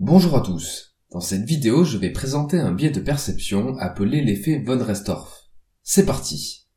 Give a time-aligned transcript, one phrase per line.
[0.00, 0.96] Bonjour à tous.
[1.10, 5.48] Dans cette vidéo, je vais présenter un biais de perception appelé l'effet von Restorff.
[5.82, 6.68] C'est parti.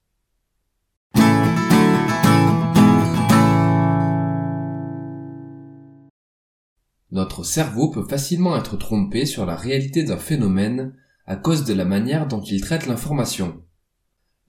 [7.11, 10.95] Notre cerveau peut facilement être trompé sur la réalité d'un phénomène
[11.27, 13.61] à cause de la manière dont il traite l'information.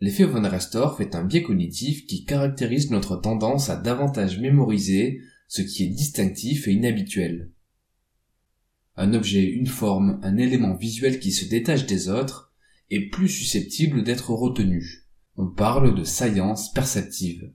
[0.01, 5.61] L'effet von Restorff est un biais cognitif qui caractérise notre tendance à davantage mémoriser ce
[5.61, 7.52] qui est distinctif et inhabituel.
[8.97, 12.53] Un objet, une forme, un élément visuel qui se détache des autres
[12.91, 15.07] est plus susceptible d'être retenu.
[15.37, 17.53] On parle de science perceptive.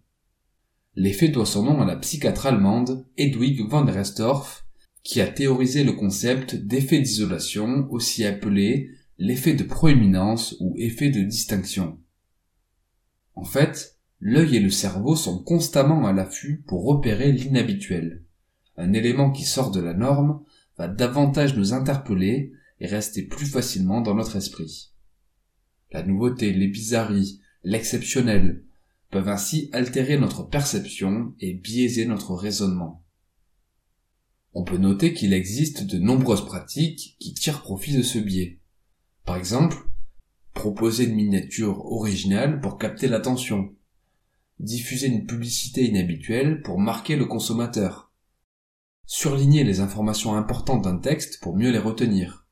[0.96, 4.66] L'effet doit son nom à la psychiatre allemande Hedwig von Restorff,
[5.04, 11.22] qui a théorisé le concept d'effet d'isolation, aussi appelé l'effet de proéminence ou effet de
[11.22, 12.00] distinction.
[13.36, 18.24] En fait, l'œil et le cerveau sont constamment à l'affût pour repérer l'inhabituel.
[18.76, 20.44] Un élément qui sort de la norme
[20.78, 24.92] va davantage nous interpeller et rester plus facilement dans notre esprit.
[25.92, 28.64] La nouveauté, les bizarreries, l'exceptionnel
[29.10, 33.04] peuvent ainsi altérer notre perception et biaiser notre raisonnement.
[34.54, 38.60] On peut noter qu'il existe de nombreuses pratiques qui tirent profit de ce biais.
[39.26, 39.78] Par exemple,
[40.54, 43.74] proposer une miniature originale pour capter l'attention,
[44.60, 48.07] diffuser une publicité inhabituelle pour marquer le consommateur,
[49.08, 52.46] surligner les informations importantes d'un texte pour mieux les retenir,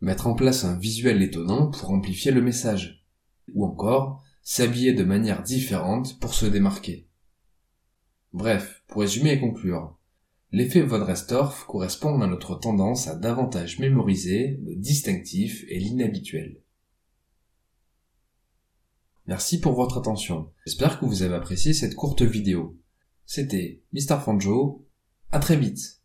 [0.00, 3.04] mettre en place un visuel étonnant pour amplifier le message,
[3.52, 7.08] ou encore s'habiller de manière différente pour se démarquer.
[8.32, 9.98] Bref, pour résumer et conclure,
[10.52, 16.62] l'effet von Restorff correspond à notre tendance à davantage mémoriser le distinctif et l'inhabituel.
[19.26, 20.52] Merci pour votre attention.
[20.64, 22.78] J'espère que vous avez apprécié cette courte vidéo.
[23.26, 24.20] C'était Mr.
[24.24, 24.86] Fanjo.
[25.32, 25.99] À très vite.